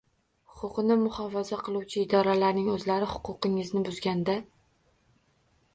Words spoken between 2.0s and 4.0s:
idoralarning o‘zlari huquqingizni